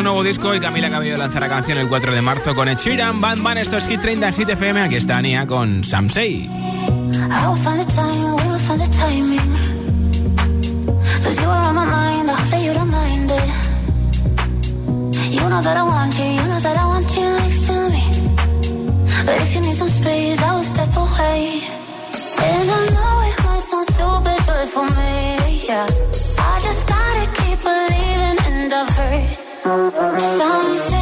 nuevo 0.03 0.22
disco 0.22 0.55
y 0.55 0.61
Camila 0.61 0.90
Cabello 0.90 1.16
lanzará 1.16 1.48
canción 1.48 1.78
el 1.78 1.88
4 1.88 2.12
de 2.12 2.22
marzo 2.22 2.55
con 2.55 2.68
Ed 2.68 2.78
Sheeran. 2.78 3.20
Van 3.20 3.42
Van, 3.42 3.59
esto 3.59 3.76
es 3.76 3.86
Hit 3.86 4.00
30 4.00 4.28
en 4.28 4.34
Hit 4.34 4.48
FM. 4.48 4.82
Aquí 4.82 4.96
está 4.96 5.18
Ania 5.18 5.46
con 5.46 5.84
Sam 5.84 6.09
Say. 6.09 6.48
You 15.32 15.48
know 15.48 15.62
that 15.62 15.76
I 15.76 15.82
want 15.82 16.18
you, 16.18 16.24
you 16.24 16.44
know 16.46 16.61
that 16.61 16.76
I 16.76 16.86
want 16.86 17.16
you 17.16 17.24
next 17.24 17.66
to 17.66 17.74
me. 17.90 18.05
But 19.24 19.40
if 19.40 19.55
you 19.55 19.61
need 19.62 19.76
some 19.76 19.88
space, 19.88 20.40
I 20.40 20.55
will 20.55 20.62
step 20.62 20.96
away. 20.96 21.62
And 22.48 22.70
I 22.70 22.82
know 22.94 23.14
it 23.28 23.36
might 23.44 23.64
sound 23.70 23.86
stupid, 23.94 24.40
but 24.46 24.66
for 24.68 24.86
me, 24.96 25.66
yeah. 25.66 25.86
I 26.38 26.61
just 26.62 26.86
gotta 26.86 27.26
keep 27.38 27.59
believing, 27.62 28.38
and 28.46 28.72
I've 28.72 28.90
heard 28.90 29.41
Something 29.72 31.01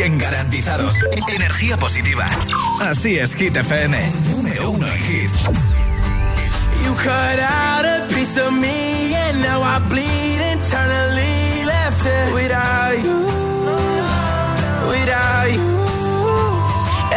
Energía 0.00 1.76
positiva. 1.76 2.24
Así 2.80 3.18
es, 3.18 3.34
Hit 3.34 3.56
FM. 3.56 4.12
Número 4.30 4.70
uno 4.70 4.86
en 4.86 4.96
hits. 4.96 5.48
You 6.84 6.94
cut 6.94 7.40
out 7.40 7.84
a 7.84 8.06
piece 8.14 8.38
of 8.38 8.52
me 8.52 9.12
and 9.12 9.42
now 9.42 9.60
I 9.60 9.80
bleed 9.88 10.40
internally 10.52 11.64
left 11.64 12.06
it 12.06 12.32
without 12.32 13.02
you. 13.02 13.26
Without 14.88 15.50
you. 15.52 15.78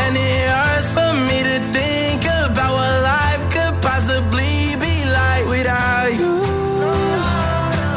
And 0.02 0.18
it 0.18 0.50
hurts 0.50 0.90
for 0.92 1.14
me 1.30 1.44
to 1.44 1.60
think 1.72 2.26
about 2.26 2.74
what 2.74 3.04
life 3.04 3.44
could 3.54 3.80
possibly 3.84 4.76
be 4.80 5.06
like 5.06 5.46
without 5.48 6.12
you. 6.18 6.42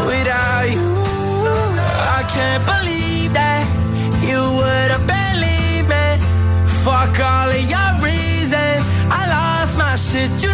Without 0.06 0.70
you. 0.70 0.94
I 2.18 2.24
can't 2.28 2.66
believe 2.66 2.93
lost 10.14 10.22
my 10.22 10.28
shit, 10.28 10.42
you 10.44 10.53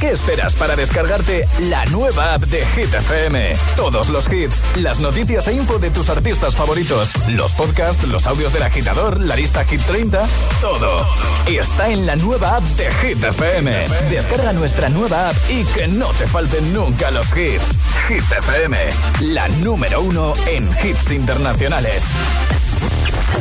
Qué 0.00 0.10
esperas 0.10 0.54
para 0.54 0.76
descargarte 0.76 1.46
la 1.62 1.84
nueva 1.86 2.34
app 2.34 2.42
de 2.44 2.64
Hit 2.66 2.92
FM? 2.92 3.52
Todos 3.76 4.08
los 4.08 4.30
hits, 4.32 4.62
las 4.76 5.00
noticias 5.00 5.46
e 5.48 5.54
info 5.54 5.78
de 5.78 5.90
tus 5.90 6.08
artistas 6.08 6.56
favoritos, 6.56 7.12
los 7.28 7.52
podcasts, 7.52 8.04
los 8.04 8.26
audios 8.26 8.52
del 8.52 8.62
agitador, 8.62 9.20
la 9.20 9.36
lista 9.36 9.64
Hit 9.64 9.80
30, 9.82 10.26
todo. 10.60 11.06
Está 11.46 11.90
en 11.90 12.06
la 12.06 12.16
nueva 12.16 12.56
app 12.56 12.64
de 12.64 12.90
Hit 12.90 13.22
FM. 13.22 13.86
Descarga 14.10 14.52
nuestra 14.52 14.88
nueva 14.88 15.30
app 15.30 15.36
y 15.48 15.64
que 15.64 15.88
no 15.88 16.08
te 16.10 16.26
falten 16.26 16.72
nunca 16.72 17.10
los 17.10 17.26
hits. 17.36 17.78
Hit 18.08 18.30
FM, 18.38 18.88
la 19.20 19.48
número 19.48 20.00
uno 20.00 20.34
en 20.46 20.68
hits 20.82 21.10
internacionales. 21.10 22.04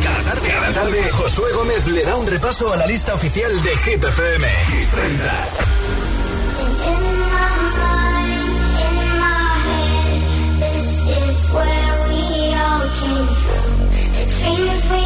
Cada 0.03 0.33
tarde, 0.33 0.49
cada 0.49 0.73
tarde, 0.73 1.11
Josué 1.11 1.51
Gómez 1.53 1.87
le 1.87 2.03
da 2.03 2.15
un 2.15 2.27
repaso 2.27 2.71
a 2.73 2.77
la 2.77 2.85
lista 2.85 3.13
oficial 3.13 3.61
de 3.61 3.69
Hit 3.77 4.03
Hit 4.03 4.89
30. 4.91 5.72
we 14.55 15.02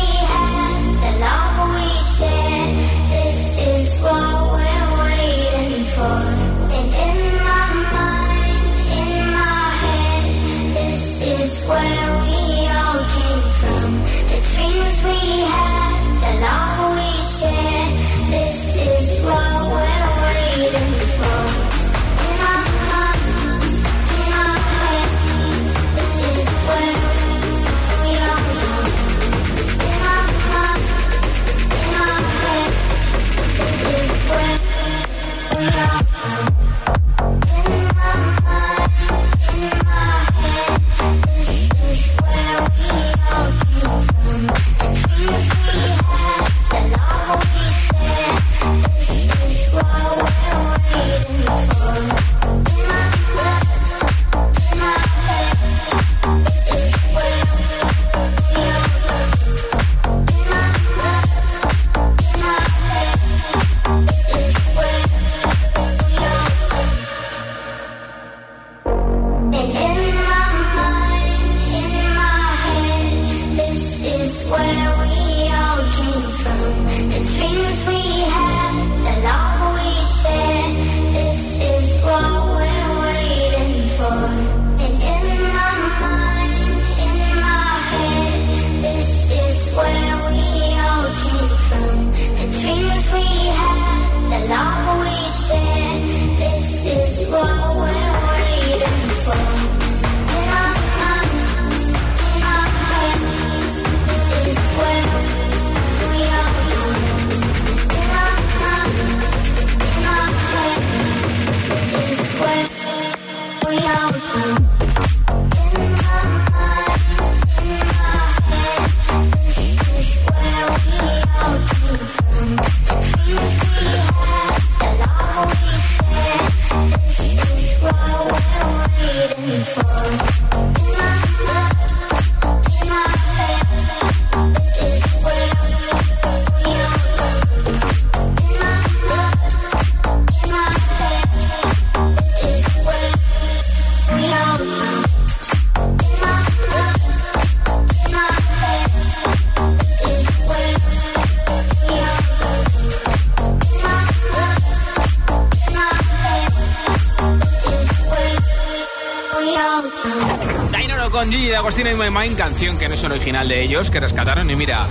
con 161.27 161.33
Gigi 161.33 161.49
D'Agostino 161.49 161.89
y 161.91 161.95
My 161.95 162.09
Mind, 162.09 162.37
canción 162.37 162.77
que 162.77 162.87
no 162.87 162.93
es 162.93 163.03
original 163.03 163.47
de 163.49 163.61
ellos, 163.61 163.89
que 163.89 163.99
rescataron. 163.99 164.49
Y 164.49 164.55
mira, 164.55 164.85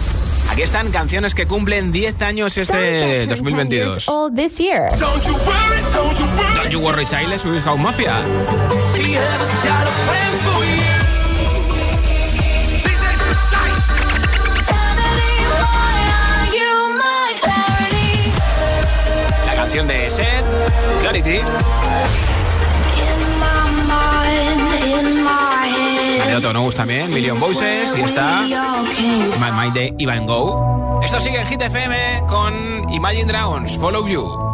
aquí 0.51 0.61
están 0.61 0.91
canciones 0.91 1.34
que 1.34 1.47
cumplen 1.47 1.93
10 1.93 2.20
años 2.22 2.59
este 2.59 3.26
2022. 3.26 4.07
Don't 4.99 6.70
You 6.70 6.80
Worry 6.80 7.07
Child 7.07 7.32
Mafia. 7.78 8.20
La 19.47 19.55
canción 19.55 19.87
de 19.87 20.11
Seth, 20.11 20.45
Clarity. 21.01 21.41
de 26.41 26.49
Otto 26.49 26.70
también, 26.76 27.12
Million 27.14 27.41
Voices, 27.41 27.97
y 27.97 28.01
está 28.03 28.43
My 28.43 29.53
Mind 29.59 29.72
de 29.72 29.95
Ivan 29.99 30.26
Go. 30.26 31.01
Esto 31.03 31.20
sigue 31.20 31.41
en 31.41 31.47
Hit 31.47 31.62
FM 31.62 31.97
con 32.26 32.93
Imagine 32.93 33.24
Dragons, 33.24 33.76
Follow 33.78 34.07
You. 34.07 34.45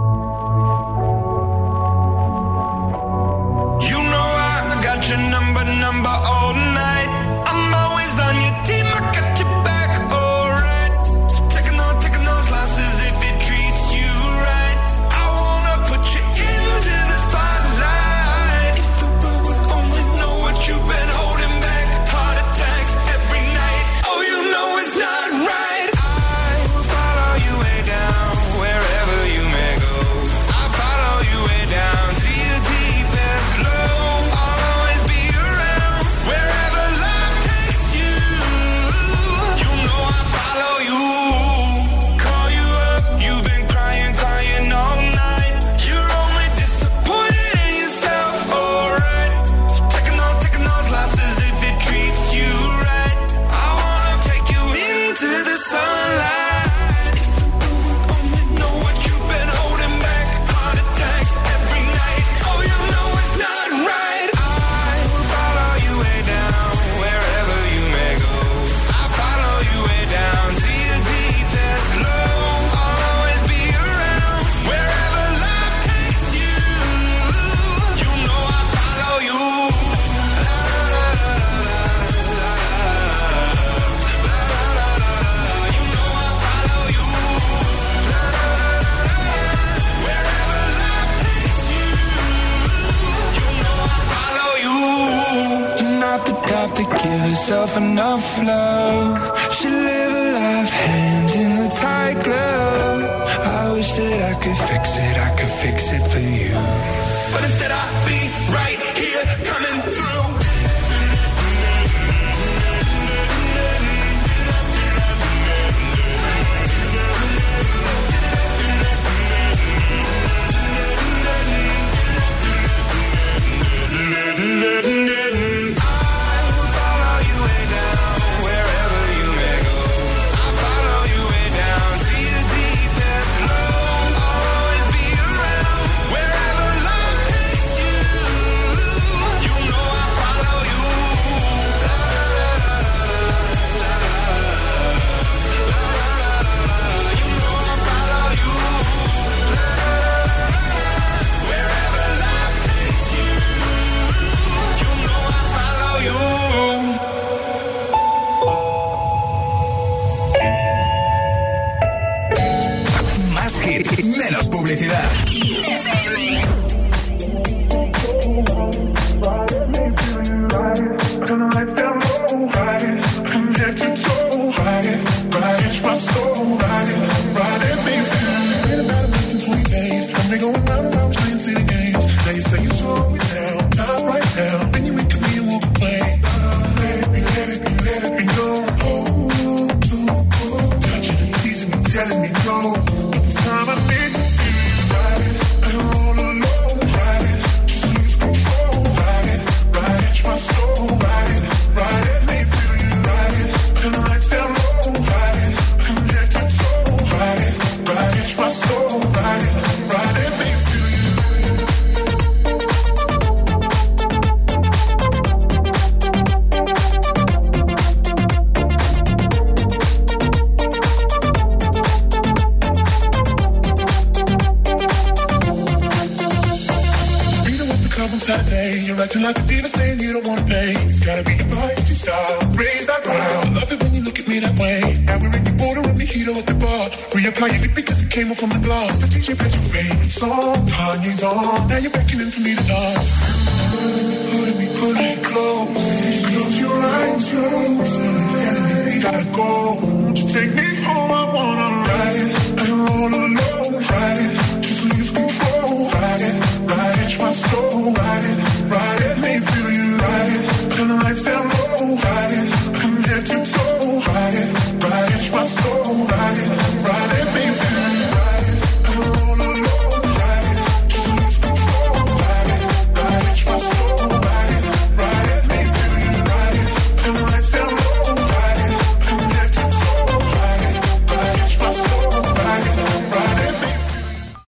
connected 173.21 173.97
to 173.97 174.32